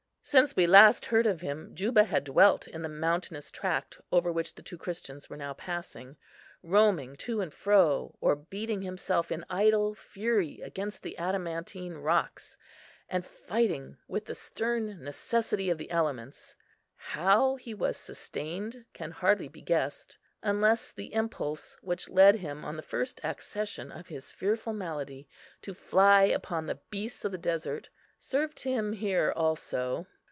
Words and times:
Since 0.23 0.55
we 0.55 0.65
last 0.67 1.07
heard 1.07 1.25
of 1.25 1.41
him, 1.41 1.71
Juba 1.73 2.05
had 2.05 2.23
dwelt 2.23 2.65
in 2.65 2.83
the 2.83 2.87
mountainous 2.87 3.51
tract 3.51 3.99
over 4.13 4.31
which 4.31 4.53
the 4.55 4.61
two 4.61 4.77
Christians 4.77 5.29
were 5.29 5.35
now 5.35 5.53
passing; 5.53 6.15
roaming 6.63 7.17
to 7.17 7.41
and 7.41 7.53
fro, 7.53 8.15
or 8.21 8.35
beating 8.35 8.83
himself 8.83 9.29
in 9.29 9.43
idle 9.49 9.93
fury 9.93 10.61
against 10.61 11.03
the 11.03 11.15
adamantine 11.17 11.95
rocks, 11.95 12.55
and 13.09 13.25
fighting 13.25 13.97
with 14.07 14.25
the 14.25 14.35
stern 14.35 15.03
necessity 15.03 15.69
of 15.69 15.77
the 15.79 15.91
elements. 15.91 16.55
How 16.95 17.55
he 17.55 17.73
was 17.73 17.97
sustained 17.97 18.85
can 18.93 19.11
hardly 19.11 19.49
be 19.49 19.61
guessed, 19.63 20.17
unless 20.41 20.91
the 20.93 21.13
impulse, 21.13 21.75
which 21.81 22.07
led 22.09 22.37
him 22.37 22.63
on 22.63 22.77
the 22.77 22.81
first 22.83 23.19
accession 23.23 23.91
of 23.91 24.07
his 24.07 24.31
fearful 24.31 24.71
malady, 24.71 25.27
to 25.63 25.73
fly 25.73 26.21
upon 26.23 26.67
the 26.67 26.79
beasts 26.91 27.25
of 27.25 27.33
the 27.33 27.37
desert, 27.37 27.89
served 28.17 28.59
him 28.61 28.93
here 28.93 29.33
also. 29.35 30.07